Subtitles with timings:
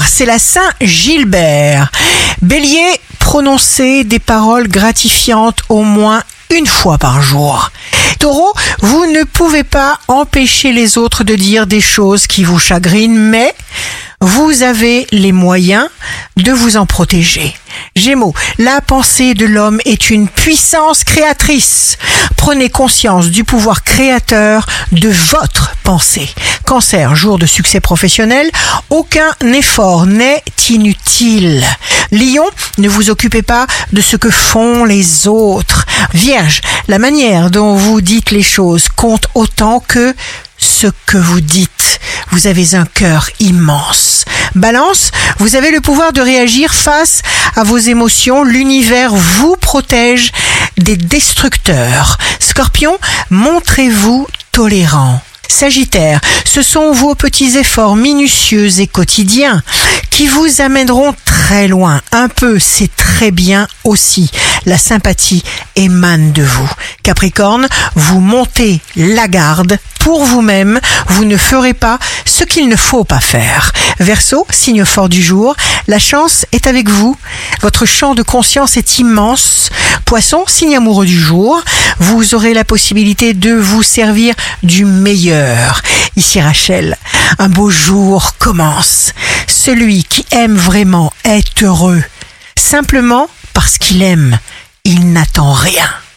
[0.00, 1.90] c'est la Saint-Gilbert.
[2.40, 7.70] Bélier, prononcez des paroles gratifiantes au moins une fois par jour.
[8.18, 13.18] Taureau, vous ne pouvez pas empêcher les autres de dire des choses qui vous chagrinent,
[13.18, 13.54] mais
[14.20, 15.88] vous avez les moyens
[16.36, 17.56] de vous en protéger.
[17.96, 21.98] Gémeaux, la pensée de l'homme est une puissance créatrice.
[22.36, 26.28] Prenez conscience du pouvoir créateur de votre pensée.
[26.64, 28.50] Cancer, jour de succès professionnel,
[28.90, 31.64] aucun effort n'est inutile.
[32.10, 32.46] Lion,
[32.78, 35.86] ne vous occupez pas de ce que font les autres.
[36.14, 40.14] Vierge, la manière dont vous dites les choses compte autant que
[40.58, 42.00] ce que vous dites.
[42.30, 44.24] Vous avez un cœur immense.
[44.54, 47.22] Balance, vous avez le pouvoir de réagir face
[47.56, 48.44] à vos émotions.
[48.44, 50.32] L'univers vous protège
[50.78, 52.18] des destructeurs.
[52.38, 52.98] Scorpion,
[53.30, 55.20] montrez-vous tolérant.
[55.48, 56.20] Sagittaire,
[56.54, 59.62] ce sont vos petits efforts minutieux et quotidiens
[60.10, 62.02] qui vous amèneront très loin.
[62.12, 64.30] Un peu, c'est très bien aussi.
[64.66, 65.42] La sympathie
[65.76, 66.70] émane de vous.
[67.02, 70.78] Capricorne, vous montez la garde pour vous-même.
[71.06, 73.72] Vous ne ferez pas ce qu'il ne faut pas faire.
[73.98, 75.56] Verseau, signe fort du jour,
[75.86, 77.16] la chance est avec vous.
[77.62, 79.70] Votre champ de conscience est immense.
[80.04, 81.62] Poisson, signe amoureux du jour,
[81.98, 85.82] vous aurez la possibilité de vous servir du meilleur.
[86.16, 86.96] Ici Rachel,
[87.38, 89.12] un beau jour commence.
[89.46, 92.02] Celui qui aime vraiment est heureux.
[92.56, 94.38] Simplement parce qu'il aime,
[94.84, 96.01] il n'attend rien.